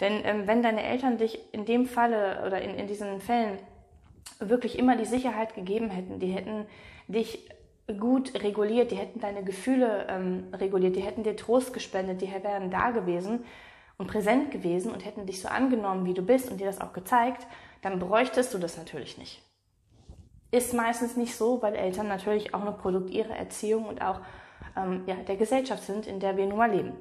Denn 0.00 0.22
ähm, 0.24 0.46
wenn 0.46 0.62
deine 0.62 0.84
Eltern 0.84 1.18
dich 1.18 1.38
in 1.52 1.66
dem 1.66 1.84
Falle 1.84 2.44
oder 2.46 2.62
in, 2.62 2.76
in 2.76 2.86
diesen 2.86 3.20
Fällen 3.20 3.58
wirklich 4.38 4.78
immer 4.78 4.96
die 4.96 5.04
Sicherheit 5.04 5.54
gegeben 5.54 5.90
hätten, 5.90 6.18
die 6.18 6.32
hätten 6.32 6.64
dich 7.08 7.46
gut 7.98 8.32
reguliert, 8.42 8.90
die 8.90 8.96
hätten 8.96 9.20
deine 9.20 9.44
Gefühle 9.44 10.06
ähm, 10.08 10.44
reguliert, 10.54 10.96
die 10.96 11.02
hätten 11.02 11.24
dir 11.24 11.36
Trost 11.36 11.74
gespendet, 11.74 12.22
die 12.22 12.32
wären 12.42 12.70
da 12.70 12.90
gewesen, 12.90 13.44
und 14.00 14.06
präsent 14.06 14.50
gewesen 14.50 14.92
und 14.92 15.04
hätten 15.04 15.26
dich 15.26 15.42
so 15.42 15.48
angenommen, 15.48 16.06
wie 16.06 16.14
du 16.14 16.22
bist 16.22 16.50
und 16.50 16.58
dir 16.58 16.66
das 16.66 16.80
auch 16.80 16.94
gezeigt, 16.94 17.46
dann 17.82 17.98
bräuchtest 17.98 18.54
du 18.54 18.58
das 18.58 18.78
natürlich 18.78 19.18
nicht. 19.18 19.42
Ist 20.50 20.72
meistens 20.72 21.18
nicht 21.18 21.36
so, 21.36 21.60
weil 21.60 21.74
Eltern 21.74 22.08
natürlich 22.08 22.54
auch 22.54 22.64
ein 22.64 22.78
Produkt 22.78 23.10
ihrer 23.10 23.36
Erziehung 23.36 23.84
und 23.84 24.00
auch 24.00 24.22
ähm, 24.74 25.02
ja, 25.06 25.16
der 25.16 25.36
Gesellschaft 25.36 25.82
sind, 25.82 26.06
in 26.06 26.18
der 26.18 26.38
wir 26.38 26.46
nun 26.46 26.56
mal 26.56 26.70
leben. 26.70 26.94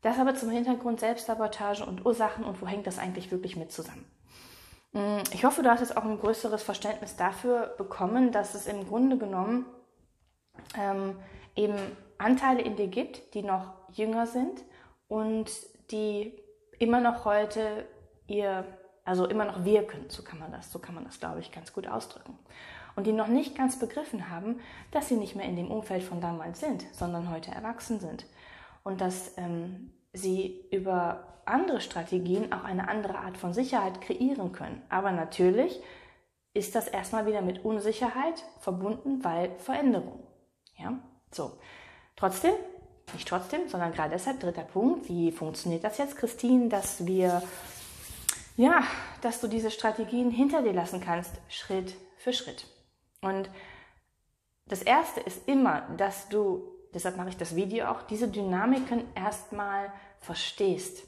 Das 0.00 0.18
aber 0.18 0.34
zum 0.34 0.48
Hintergrund 0.48 1.00
Selbstsabotage 1.00 1.84
und 1.84 2.06
Ursachen 2.06 2.44
und 2.44 2.62
wo 2.62 2.66
hängt 2.66 2.86
das 2.86 2.98
eigentlich 2.98 3.30
wirklich 3.30 3.56
mit 3.56 3.70
zusammen. 3.70 4.06
Mm, 4.92 5.18
ich 5.34 5.44
hoffe, 5.44 5.62
du 5.62 5.68
hast 5.68 5.80
jetzt 5.80 5.98
auch 5.98 6.04
ein 6.04 6.18
größeres 6.18 6.62
Verständnis 6.62 7.16
dafür 7.16 7.74
bekommen, 7.76 8.32
dass 8.32 8.54
es 8.54 8.66
im 8.66 8.86
Grunde 8.86 9.18
genommen 9.18 9.66
ähm, 10.78 11.16
eben 11.56 11.76
Anteile 12.16 12.62
in 12.62 12.74
dir 12.74 12.88
gibt, 12.88 13.34
die 13.34 13.42
noch 13.42 13.74
jünger 13.92 14.26
sind 14.26 14.64
und 15.08 15.50
die 15.90 16.32
immer 16.78 17.00
noch 17.00 17.24
heute 17.24 17.86
ihr, 18.26 18.64
also 19.04 19.26
immer 19.26 19.44
noch 19.44 19.64
wirken, 19.64 20.06
so 20.08 20.22
kann 20.22 20.38
man 20.38 20.52
das, 20.52 20.72
so 20.72 20.78
kann 20.78 20.94
man 20.94 21.04
das, 21.04 21.20
glaube 21.20 21.40
ich, 21.40 21.52
ganz 21.52 21.72
gut 21.72 21.86
ausdrücken. 21.86 22.38
Und 22.96 23.06
die 23.06 23.12
noch 23.12 23.28
nicht 23.28 23.56
ganz 23.56 23.78
begriffen 23.78 24.30
haben, 24.30 24.60
dass 24.90 25.08
sie 25.08 25.16
nicht 25.16 25.36
mehr 25.36 25.46
in 25.46 25.56
dem 25.56 25.70
Umfeld 25.70 26.02
von 26.02 26.20
damals 26.20 26.60
sind, 26.60 26.86
sondern 26.92 27.30
heute 27.30 27.50
erwachsen 27.50 28.00
sind. 28.00 28.26
Und 28.84 29.00
dass 29.00 29.36
ähm, 29.36 29.92
sie 30.12 30.66
über 30.70 31.40
andere 31.44 31.80
Strategien 31.80 32.52
auch 32.52 32.64
eine 32.64 32.88
andere 32.88 33.18
Art 33.18 33.36
von 33.36 33.52
Sicherheit 33.52 34.00
kreieren 34.00 34.52
können. 34.52 34.82
Aber 34.88 35.12
natürlich 35.12 35.80
ist 36.54 36.74
das 36.74 36.88
erstmal 36.88 37.26
wieder 37.26 37.42
mit 37.42 37.64
Unsicherheit 37.64 38.44
verbunden, 38.60 39.22
weil 39.22 39.50
Veränderung. 39.58 40.26
Ja, 40.76 40.98
so. 41.30 41.58
Trotzdem, 42.16 42.54
nicht 43.12 43.28
trotzdem, 43.28 43.68
sondern 43.68 43.92
gerade 43.92 44.10
deshalb, 44.10 44.40
dritter 44.40 44.62
Punkt, 44.62 45.08
wie 45.08 45.30
funktioniert 45.30 45.84
das 45.84 45.98
jetzt, 45.98 46.16
Christine, 46.16 46.68
dass 46.68 47.06
wir, 47.06 47.42
ja, 48.56 48.82
dass 49.22 49.40
du 49.40 49.48
diese 49.48 49.70
Strategien 49.70 50.30
hinter 50.30 50.62
dir 50.62 50.72
lassen 50.72 51.00
kannst, 51.00 51.32
Schritt 51.48 51.94
für 52.16 52.32
Schritt. 52.32 52.66
Und 53.20 53.48
das 54.66 54.82
erste 54.82 55.20
ist 55.20 55.48
immer, 55.48 55.82
dass 55.96 56.28
du, 56.28 56.64
deshalb 56.92 57.16
mache 57.16 57.28
ich 57.28 57.36
das 57.36 57.54
Video 57.54 57.86
auch, 57.86 58.02
diese 58.02 58.28
Dynamiken 58.28 59.04
erstmal 59.14 59.92
verstehst 60.18 61.06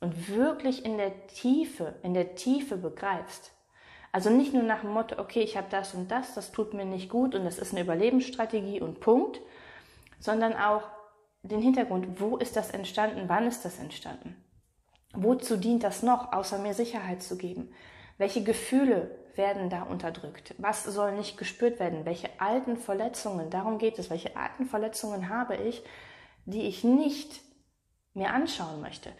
und 0.00 0.28
wirklich 0.28 0.84
in 0.84 0.96
der 0.96 1.26
Tiefe, 1.26 1.96
in 2.02 2.14
der 2.14 2.36
Tiefe 2.36 2.76
begreifst. 2.76 3.52
Also 4.12 4.30
nicht 4.30 4.54
nur 4.54 4.62
nach 4.62 4.80
dem 4.80 4.90
Motto, 4.90 5.18
okay, 5.18 5.42
ich 5.42 5.56
habe 5.56 5.68
das 5.70 5.94
und 5.94 6.10
das, 6.10 6.34
das 6.34 6.52
tut 6.52 6.74
mir 6.74 6.84
nicht 6.84 7.08
gut 7.08 7.34
und 7.34 7.44
das 7.44 7.58
ist 7.58 7.72
eine 7.72 7.82
Überlebensstrategie 7.82 8.80
und 8.80 9.00
Punkt, 9.00 9.40
sondern 10.18 10.54
auch 10.54 10.82
den 11.42 11.60
Hintergrund, 11.60 12.20
wo 12.20 12.36
ist 12.36 12.56
das 12.56 12.70
entstanden, 12.70 13.24
wann 13.28 13.46
ist 13.46 13.64
das 13.64 13.78
entstanden? 13.78 14.36
Wozu 15.14 15.56
dient 15.56 15.82
das 15.82 16.02
noch, 16.02 16.32
außer 16.32 16.58
mir 16.58 16.74
Sicherheit 16.74 17.22
zu 17.22 17.36
geben? 17.36 17.72
Welche 18.18 18.44
Gefühle 18.44 19.18
werden 19.34 19.70
da 19.70 19.82
unterdrückt? 19.82 20.54
Was 20.58 20.84
soll 20.84 21.12
nicht 21.12 21.38
gespürt 21.38 21.80
werden? 21.80 22.04
Welche 22.04 22.28
alten 22.38 22.76
Verletzungen, 22.76 23.50
darum 23.50 23.78
geht 23.78 23.98
es, 23.98 24.10
welche 24.10 24.36
alten 24.36 24.66
Verletzungen 24.66 25.28
habe 25.28 25.56
ich, 25.56 25.82
die 26.44 26.62
ich 26.62 26.84
nicht 26.84 27.40
mir 28.14 28.32
anschauen 28.32 28.80
möchte? 28.80 29.12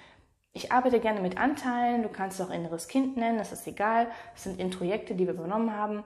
Ich 0.53 0.73
arbeite 0.73 1.01
gerne 1.01 1.21
mit 1.21 1.39
Anteilen, 1.39 2.03
du 2.03 2.09
kannst 2.09 2.41
es 2.41 2.47
auch 2.47 2.53
inneres 2.53 2.89
Kind 2.89 3.17
nennen, 3.17 3.39
das 3.39 3.53
ist 3.53 3.67
egal. 3.67 4.09
Das 4.35 4.45
sind 4.45 4.59
Introjekte, 4.59 5.15
die 5.15 5.27
wir 5.27 5.35
übernommen 5.35 5.75
haben. 5.75 6.05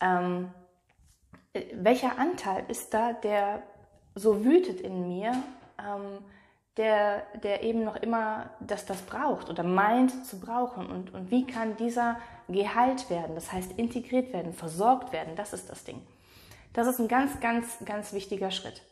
Ähm, 0.00 0.52
äh, 1.54 1.64
welcher 1.74 2.18
Anteil 2.18 2.64
ist 2.68 2.92
da, 2.92 3.14
der 3.14 3.62
so 4.18 4.44
wütet 4.44 4.80
in 4.80 5.08
mir, 5.08 5.32
ähm, 5.78 6.24
der, 6.76 7.22
der 7.42 7.62
eben 7.62 7.84
noch 7.84 7.96
immer 7.96 8.50
das, 8.60 8.86
das 8.86 9.02
braucht 9.02 9.50
oder 9.50 9.62
meint 9.62 10.26
zu 10.26 10.38
brauchen? 10.38 10.86
Und, 10.86 11.12
und 11.12 11.30
wie 11.30 11.46
kann 11.46 11.76
dieser 11.76 12.16
geheilt 12.48 13.10
werden, 13.10 13.34
das 13.34 13.52
heißt 13.52 13.72
integriert 13.76 14.32
werden, 14.32 14.52
versorgt 14.52 15.12
werden? 15.12 15.34
Das 15.36 15.52
ist 15.52 15.68
das 15.68 15.84
Ding. 15.84 16.00
Das 16.72 16.86
ist 16.86 17.00
ein 17.00 17.08
ganz, 17.08 17.40
ganz, 17.40 17.78
ganz 17.84 18.12
wichtiger 18.12 18.50
Schritt. 18.50 18.82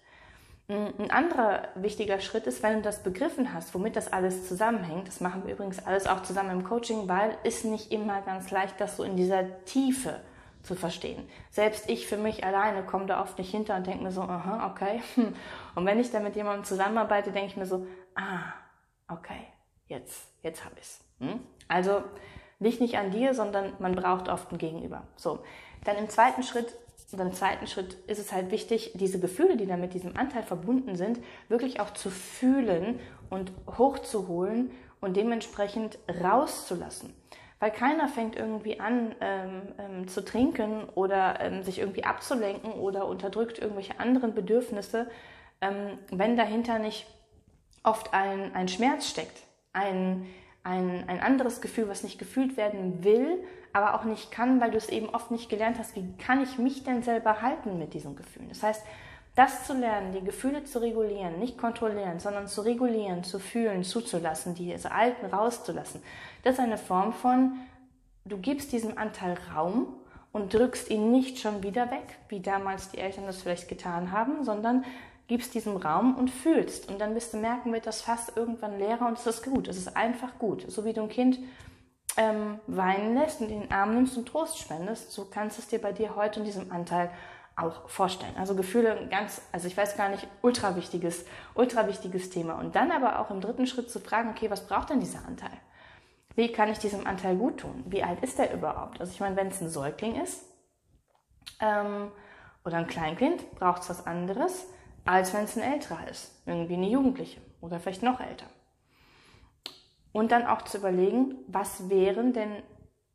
Ein 0.68 1.12
anderer 1.12 1.68
wichtiger 1.76 2.18
Schritt 2.18 2.48
ist, 2.48 2.60
wenn 2.64 2.76
du 2.76 2.82
das 2.82 3.04
begriffen 3.04 3.54
hast, 3.54 3.72
womit 3.72 3.94
das 3.94 4.12
alles 4.12 4.48
zusammenhängt, 4.48 5.06
das 5.06 5.20
machen 5.20 5.44
wir 5.44 5.54
übrigens 5.54 5.86
alles 5.86 6.08
auch 6.08 6.24
zusammen 6.24 6.50
im 6.50 6.64
Coaching, 6.64 7.06
weil 7.08 7.38
es 7.44 7.62
nicht 7.62 7.92
immer 7.92 8.20
ganz 8.22 8.50
leicht, 8.50 8.80
das 8.80 8.96
so 8.96 9.04
in 9.04 9.16
dieser 9.16 9.64
Tiefe 9.64 10.20
zu 10.66 10.74
verstehen. 10.74 11.28
Selbst 11.50 11.88
ich 11.88 12.06
für 12.06 12.16
mich 12.16 12.44
alleine 12.44 12.84
komme 12.84 13.06
da 13.06 13.22
oft 13.22 13.38
nicht 13.38 13.50
hinter 13.50 13.76
und 13.76 13.86
denke 13.86 14.02
mir 14.02 14.10
so, 14.10 14.22
aha, 14.22 14.70
okay. 14.70 15.00
Und 15.74 15.86
wenn 15.86 15.98
ich 15.98 16.10
dann 16.10 16.24
mit 16.24 16.36
jemandem 16.36 16.64
zusammenarbeite, 16.64 17.32
denke 17.32 17.48
ich 17.48 17.56
mir 17.56 17.66
so, 17.66 17.86
ah, 18.14 18.52
okay, 19.08 19.46
jetzt, 19.86 20.28
jetzt 20.42 20.64
habe 20.64 20.74
ich's. 20.78 21.00
Hm? 21.20 21.40
Also 21.68 22.02
liegt 22.58 22.80
nicht 22.80 22.98
an 22.98 23.10
dir, 23.10 23.34
sondern 23.34 23.74
man 23.78 23.94
braucht 23.94 24.28
oft 24.28 24.50
ein 24.52 24.58
Gegenüber. 24.58 25.06
So, 25.16 25.40
dann 25.84 25.96
im 25.96 26.08
zweiten 26.08 26.42
Schritt 26.42 26.74
und 27.12 27.20
im 27.20 27.32
zweiten 27.32 27.68
Schritt 27.68 27.94
ist 28.08 28.18
es 28.18 28.32
halt 28.32 28.50
wichtig, 28.50 28.92
diese 28.94 29.20
Gefühle, 29.20 29.56
die 29.56 29.66
da 29.66 29.76
mit 29.76 29.94
diesem 29.94 30.16
Anteil 30.16 30.42
verbunden 30.42 30.96
sind, 30.96 31.20
wirklich 31.48 31.78
auch 31.78 31.92
zu 31.92 32.10
fühlen 32.10 32.98
und 33.30 33.52
hochzuholen 33.78 34.72
und 35.00 35.16
dementsprechend 35.16 35.98
rauszulassen. 36.20 37.14
Weil 37.58 37.70
keiner 37.70 38.08
fängt 38.08 38.36
irgendwie 38.36 38.80
an 38.80 39.14
ähm, 39.20 39.62
ähm, 39.78 40.08
zu 40.08 40.24
trinken 40.24 40.84
oder 40.94 41.40
ähm, 41.40 41.62
sich 41.62 41.78
irgendwie 41.78 42.04
abzulenken 42.04 42.72
oder 42.72 43.06
unterdrückt 43.06 43.58
irgendwelche 43.58 43.98
anderen 43.98 44.34
Bedürfnisse, 44.34 45.08
ähm, 45.62 45.98
wenn 46.10 46.36
dahinter 46.36 46.78
nicht 46.78 47.06
oft 47.82 48.12
ein, 48.12 48.54
ein 48.54 48.68
Schmerz 48.68 49.08
steckt, 49.08 49.42
ein, 49.72 50.26
ein, 50.64 51.04
ein 51.08 51.20
anderes 51.20 51.60
Gefühl, 51.62 51.88
was 51.88 52.02
nicht 52.02 52.18
gefühlt 52.18 52.56
werden 52.58 53.04
will, 53.04 53.42
aber 53.72 53.94
auch 53.94 54.04
nicht 54.04 54.30
kann, 54.30 54.60
weil 54.60 54.70
du 54.70 54.76
es 54.76 54.88
eben 54.88 55.08
oft 55.10 55.30
nicht 55.30 55.48
gelernt 55.48 55.78
hast, 55.78 55.96
wie 55.96 56.16
kann 56.18 56.42
ich 56.42 56.58
mich 56.58 56.84
denn 56.84 57.02
selber 57.02 57.40
halten 57.40 57.78
mit 57.78 57.94
diesen 57.94 58.16
Gefühlen. 58.16 58.48
Das 58.48 58.62
heißt, 58.62 58.84
das 59.36 59.66
zu 59.66 59.74
lernen, 59.74 60.12
die 60.12 60.24
Gefühle 60.24 60.64
zu 60.64 60.80
regulieren, 60.80 61.38
nicht 61.38 61.58
kontrollieren, 61.58 62.18
sondern 62.18 62.48
zu 62.48 62.62
regulieren, 62.62 63.22
zu 63.22 63.38
fühlen, 63.38 63.84
zuzulassen, 63.84 64.54
diese 64.54 64.90
alten 64.90 65.26
rauszulassen, 65.26 66.02
das 66.42 66.54
ist 66.54 66.60
eine 66.60 66.78
Form 66.78 67.12
von, 67.12 67.52
du 68.24 68.38
gibst 68.38 68.72
diesem 68.72 68.98
Anteil 68.98 69.36
Raum 69.54 69.94
und 70.32 70.52
drückst 70.52 70.90
ihn 70.90 71.12
nicht 71.12 71.38
schon 71.38 71.62
wieder 71.62 71.90
weg, 71.90 72.18
wie 72.28 72.40
damals 72.40 72.90
die 72.90 72.98
Eltern 72.98 73.26
das 73.26 73.42
vielleicht 73.42 73.68
getan 73.68 74.10
haben, 74.10 74.42
sondern 74.42 74.84
gibst 75.28 75.54
diesem 75.54 75.76
Raum 75.76 76.16
und 76.16 76.30
fühlst. 76.30 76.88
Und 76.88 77.00
dann 77.00 77.14
wirst 77.14 77.32
du 77.32 77.38
merken, 77.38 77.72
wird 77.72 77.86
das 77.86 78.02
fast 78.02 78.36
irgendwann 78.36 78.78
leerer 78.78 79.06
und 79.06 79.18
es 79.18 79.26
ist 79.26 79.44
gut. 79.44 79.66
Es 79.68 79.76
ist 79.76 79.96
einfach 79.96 80.38
gut. 80.38 80.64
So 80.70 80.84
wie 80.84 80.92
du 80.92 81.02
ein 81.02 81.08
Kind 81.08 81.38
ähm, 82.16 82.60
weinen 82.66 83.14
lässt 83.14 83.40
und 83.40 83.50
in 83.50 83.62
den 83.62 83.72
Arm 83.72 83.94
nimmst 83.94 84.16
und 84.16 84.28
Trost 84.28 84.58
spendest, 84.58 85.10
so 85.10 85.24
kannst 85.24 85.58
du 85.58 85.62
es 85.62 85.68
dir 85.68 85.80
bei 85.80 85.92
dir 85.92 86.16
heute 86.16 86.40
in 86.40 86.46
diesem 86.46 86.70
Anteil 86.70 87.10
auch 87.56 87.88
vorstellen. 87.88 88.34
Also 88.36 88.54
Gefühle 88.54 89.08
ganz, 89.10 89.40
also 89.50 89.66
ich 89.66 89.76
weiß 89.76 89.96
gar 89.96 90.10
nicht, 90.10 90.28
ultra 90.42 90.76
wichtiges, 90.76 91.24
ultra 91.54 91.88
wichtiges 91.88 92.28
Thema. 92.28 92.58
Und 92.58 92.76
dann 92.76 92.92
aber 92.92 93.18
auch 93.18 93.30
im 93.30 93.40
dritten 93.40 93.66
Schritt 93.66 93.90
zu 93.90 93.98
fragen, 93.98 94.30
okay, 94.30 94.50
was 94.50 94.66
braucht 94.66 94.90
denn 94.90 95.00
dieser 95.00 95.24
Anteil? 95.26 95.58
Wie 96.34 96.52
kann 96.52 96.70
ich 96.70 96.78
diesem 96.78 97.06
Anteil 97.06 97.34
gut 97.34 97.60
tun? 97.60 97.82
Wie 97.86 98.02
alt 98.02 98.22
ist 98.22 98.38
der 98.38 98.52
überhaupt? 98.52 99.00
Also 99.00 99.10
ich 99.10 99.20
meine, 99.20 99.36
wenn 99.36 99.48
es 99.48 99.62
ein 99.62 99.70
Säugling 99.70 100.20
ist 100.20 100.44
ähm, 101.60 102.12
oder 102.62 102.76
ein 102.76 102.86
Kleinkind, 102.86 103.50
braucht 103.52 103.82
es 103.82 103.88
was 103.88 104.06
anderes, 104.06 104.66
als 105.06 105.32
wenn 105.32 105.44
es 105.44 105.56
ein 105.56 105.62
älterer 105.62 106.06
ist, 106.10 106.42
irgendwie 106.44 106.74
eine 106.74 106.88
Jugendliche 106.88 107.40
oder 107.62 107.80
vielleicht 107.80 108.02
noch 108.02 108.20
älter. 108.20 108.46
Und 110.12 110.30
dann 110.30 110.46
auch 110.46 110.62
zu 110.62 110.76
überlegen, 110.76 111.36
was 111.46 111.88
wären 111.88 112.34
denn 112.34 112.62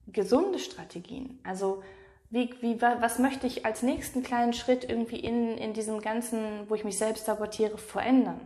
gesunde 0.08 0.58
Strategien? 0.58 1.40
Also 1.44 1.84
wie, 2.32 2.54
wie, 2.62 2.82
was 2.82 3.20
möchte 3.20 3.46
ich 3.46 3.66
als 3.66 3.84
nächsten 3.84 4.24
kleinen 4.24 4.54
Schritt 4.54 4.90
irgendwie 4.90 5.20
in, 5.20 5.58
in 5.58 5.74
diesem 5.74 6.02
ganzen, 6.02 6.70
wo 6.70 6.76
ich 6.76 6.84
mich 6.84 6.98
selbst 6.98 7.26
sabotiere, 7.26 7.78
verändern? 7.78 8.42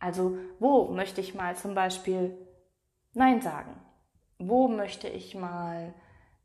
Also 0.00 0.36
wo 0.58 0.88
möchte 0.88 1.20
ich 1.20 1.34
mal 1.34 1.54
zum 1.54 1.74
Beispiel 1.74 2.36
Nein 3.12 3.40
sagen? 3.40 3.80
Wo 4.38 4.66
möchte 4.66 5.08
ich 5.08 5.36
mal 5.36 5.94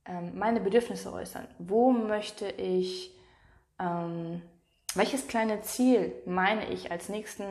ähm, 0.06 0.38
meine 0.38 0.60
Bedürfnisse 0.60 1.12
äußern? 1.12 1.48
Wo 1.58 1.92
möchte 1.92 2.48
ich, 2.48 3.18
ähm, 3.80 4.44
welches 4.94 5.28
kleine 5.28 5.62
Ziel 5.62 6.14
meine 6.26 6.70
ich 6.70 6.92
als 6.92 7.10
nächsten 7.10 7.44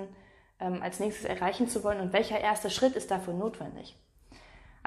ähm, 0.61 0.83
als 0.83 1.00
nächstes 1.00 1.25
erreichen 1.25 1.69
zu 1.69 1.85
wollen 1.85 2.00
und 2.00 2.12
welcher 2.12 2.41
erste 2.41 2.71
Schritt 2.71 2.95
ist 2.97 3.11
dafür 3.11 3.35
notwendig. 3.35 3.97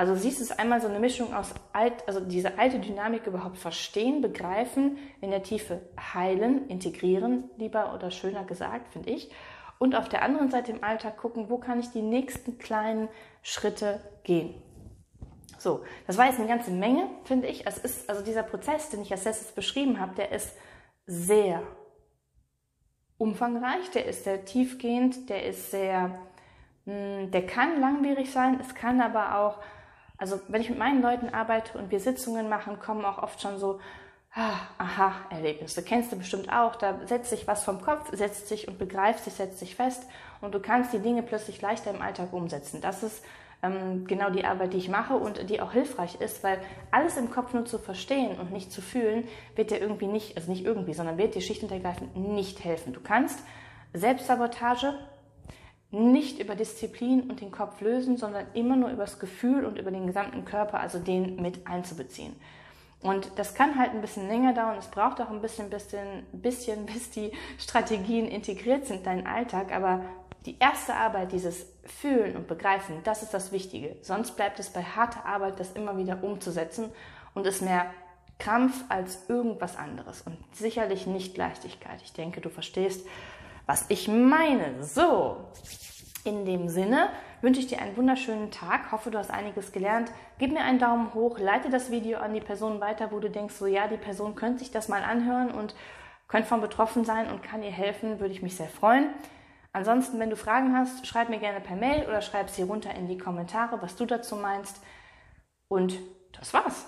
Also 0.02 0.16
siehst 0.16 0.42
es 0.42 0.52
einmal 0.52 0.82
so 0.82 0.88
eine 0.88 1.00
Mischung 1.00 1.32
aus 1.32 1.54
alt, 1.74 2.08
also 2.08 2.22
diese 2.22 2.58
alte 2.58 2.80
Dynamik 2.80 3.28
überhaupt 3.28 3.60
verstehen, 3.60 4.24
begreifen, 4.24 4.98
in 5.22 5.30
der 5.30 5.44
Tiefe 5.44 5.80
heilen, 6.16 6.68
integrieren, 6.70 7.52
lieber 7.58 7.94
oder 7.94 8.10
schöner 8.10 8.44
gesagt, 8.44 8.92
finde 8.92 9.12
ich. 9.12 9.30
Und 9.78 9.94
auf 9.94 10.10
der 10.10 10.24
anderen 10.24 10.50
Seite 10.50 10.72
im 10.72 10.84
Alltag 10.84 11.18
gucken, 11.18 11.52
wo 11.52 11.60
kann 11.60 11.80
ich 11.80 11.92
die 11.92 12.02
nächsten 12.02 12.58
kleinen 12.58 13.10
Schritte 13.44 14.00
gehen. 14.24 14.56
So, 15.60 15.84
das 16.08 16.18
war 16.18 16.26
jetzt 16.26 16.40
eine 16.40 16.48
ganze 16.48 16.72
Menge, 16.72 17.08
finde 17.26 17.46
ich. 17.46 17.68
Es 17.68 17.78
ist, 17.78 18.10
also 18.10 18.24
dieser 18.24 18.42
Prozess, 18.42 18.90
den 18.90 19.04
ich 19.04 19.12
als 19.12 19.26
letztes 19.26 19.52
beschrieben 19.52 20.00
habe, 20.00 20.16
der 20.16 20.32
ist 20.32 20.58
sehr 21.06 21.62
umfangreich, 23.20 23.92
der 23.92 24.08
ist 24.08 24.24
sehr 24.24 24.46
tiefgehend, 24.46 25.30
der 25.30 25.46
ist 25.46 25.70
sehr, 25.70 26.18
hm, 26.86 27.30
der 27.30 27.46
kann 27.46 27.80
langwierig 27.80 28.32
sein, 28.32 28.60
es 28.60 28.74
kann 28.74 29.00
aber 29.00 29.38
auch, 29.38 29.60
also 30.22 30.40
wenn 30.50 30.62
ich 30.62 30.70
mit 30.70 30.78
meinen 30.78 31.02
Leuten 31.02 31.30
arbeite 31.30 31.80
und 31.80 31.90
wir 31.90 32.00
Sitzungen 32.00 32.48
machen, 32.48 32.78
kommen 32.78 33.04
auch 33.06 33.18
oft 33.18 33.42
schon 33.42 33.58
so, 33.58 33.80
ah, 34.36 34.54
aha, 34.78 35.14
Erlebnisse. 35.32 35.82
Kennst 35.82 36.12
du 36.12 36.16
bestimmt 36.16 36.54
auch, 36.54 36.76
da 36.76 37.00
setzt 37.08 37.32
sich 37.32 37.48
was 37.48 37.64
vom 37.64 37.82
Kopf, 37.82 38.16
setzt 38.16 38.48
sich 38.48 38.68
und 38.68 38.78
begreift 38.78 39.24
sich, 39.24 39.34
setzt 39.34 39.58
sich 39.58 39.76
fest 39.76 40.04
und 40.40 40.54
du 40.54 40.60
kannst 40.60 40.94
die 40.94 41.00
Dinge 41.00 41.24
plötzlich 41.24 41.60
leichter 41.60 41.90
im 41.90 42.04
Alltag 42.04 42.34
umsetzen. 42.34 42.82
Das 42.82 43.02
ist 43.02 43.26
ähm, 43.64 44.06
genau 44.06 44.30
die 44.30 44.46
Arbeit, 44.46 44.74
die 44.74 44.78
ich 44.78 44.90
mache 44.90 45.16
und 45.16 45.50
die 45.50 45.60
auch 45.60 45.72
hilfreich 45.72 46.22
ist, 46.22 46.44
weil 46.44 46.60
alles 46.92 47.18
im 47.18 47.32
Kopf 47.32 47.56
nur 47.56 47.66
zu 47.66 47.80
verstehen 47.80 48.40
und 48.40 48.52
nicht 48.52 48.72
zu 48.72 48.84
fühlen, 48.84 49.28
wird 49.56 49.72
dir 49.72 49.82
irgendwie 49.82 50.08
nicht, 50.08 50.38
also 50.38 50.52
nicht 50.52 50.64
irgendwie, 50.64 50.94
sondern 50.94 51.18
wird 51.18 51.34
dir 51.34 51.42
schlicht 51.42 51.64
und 51.64 51.72
ergreifend 51.72 52.16
nicht 52.16 52.64
helfen. 52.64 52.94
Du 52.94 53.02
kannst 53.02 53.40
Selbstsabotage 53.92 54.94
nicht 55.92 56.40
über 56.40 56.56
Disziplin 56.56 57.30
und 57.30 57.42
den 57.42 57.52
Kopf 57.52 57.82
lösen, 57.82 58.18
sondern 58.18 58.46
immer 58.54 58.76
nur 58.76 58.90
über 58.90 59.04
das 59.04 59.20
Gefühl 59.20 59.66
und 59.66 59.78
über 59.78 59.92
den 59.92 60.08
gesamten 60.08 60.46
Körper, 60.46 60.80
also 60.80 61.00
den 61.00 61.36
mit 61.42 61.68
einzubeziehen. 61.68 62.34
Und 63.02 63.32
das 63.36 63.56
kann 63.56 63.78
halt 63.78 63.92
ein 63.92 64.02
bisschen 64.02 64.28
länger 64.28 64.54
dauern. 64.54 64.78
Es 64.78 64.88
braucht 64.88 65.20
auch 65.22 65.30
ein 65.30 65.42
bisschen, 65.42 65.70
bisschen, 65.70 66.24
bisschen, 66.32 66.86
bis 66.94 67.12
die 67.12 67.32
Strategien 67.58 68.28
integriert 68.28 68.86
sind 68.86 69.00
in 69.00 69.04
deinen 69.04 69.28
Alltag. 69.28 69.74
Aber 69.74 70.02
die 70.46 70.58
erste 70.60 70.96
Arbeit, 70.96 71.32
dieses 71.32 71.66
Fühlen 71.84 72.36
und 72.36 72.48
Begreifen, 72.48 72.98
das 73.04 73.24
ist 73.24 73.34
das 73.34 73.52
Wichtige. 73.52 73.96
Sonst 74.02 74.36
bleibt 74.36 74.60
es 74.60 74.70
bei 74.70 74.84
harter 74.84 75.26
Arbeit, 75.26 75.60
das 75.60 75.74
immer 75.74 75.98
wieder 75.98 76.24
umzusetzen 76.24 76.90
und 77.34 77.46
es 77.46 77.62
mehr 77.62 77.92
Krampf 78.40 78.84
als 78.90 79.30
irgendwas 79.30 79.78
anderes 79.78 80.22
und 80.22 80.38
sicherlich 80.52 81.06
nicht 81.06 81.38
Leichtigkeit. 81.38 82.02
Ich 82.04 82.14
denke, 82.14 82.42
du 82.42 82.50
verstehst, 82.50 83.06
was 83.66 83.86
ich 83.90 84.08
meine. 84.08 84.84
So, 84.84 85.38
in 86.24 86.46
dem 86.46 86.68
Sinne 86.70 87.10
wünsche 87.42 87.60
ich 87.60 87.68
dir 87.68 87.82
einen 87.82 87.98
wunderschönen 87.98 88.52
Tag. 88.52 88.92
Hoffe, 88.92 89.12
du 89.12 89.18
hast 89.18 89.32
einiges 89.32 89.72
gelernt. 89.72 90.12
Gib 90.38 90.52
mir 90.52 90.62
einen 90.62 90.80
Daumen 90.80 91.14
hoch, 91.14 91.40
leite 91.40 91.70
das 91.70 91.92
Video 91.92 92.20
an 92.20 92.34
die 92.34 92.42
Person 92.42 92.80
weiter, 92.80 93.12
wo 93.12 93.20
du 93.20 93.30
denkst, 93.30 93.56
so 93.56 93.66
ja, 93.66 93.88
die 93.88 93.98
Person 93.98 94.36
könnte 94.36 94.60
sich 94.60 94.72
das 94.72 94.88
mal 94.88 95.04
anhören 95.04 95.52
und 95.52 95.76
könnte 96.28 96.48
von 96.48 96.62
betroffen 96.62 97.04
sein 97.04 97.30
und 97.30 97.44
kann 97.44 97.64
ihr 97.64 97.72
helfen, 97.72 98.20
würde 98.20 98.34
ich 98.34 98.42
mich 98.42 98.56
sehr 98.56 98.70
freuen. 98.70 99.10
Ansonsten, 99.74 100.20
wenn 100.20 100.30
du 100.30 100.36
Fragen 100.36 100.76
hast, 100.76 101.08
schreib 101.08 101.30
mir 101.30 101.40
gerne 101.40 101.62
per 101.62 101.76
Mail 101.76 102.06
oder 102.08 102.22
schreib 102.22 102.50
sie 102.50 102.64
runter 102.64 102.94
in 102.94 103.08
die 103.08 103.18
Kommentare, 103.18 103.82
was 103.82 103.96
du 103.96 104.06
dazu 104.06 104.36
meinst. 104.36 104.82
Und 105.68 105.98
das 106.34 106.54
war's. 106.54 106.86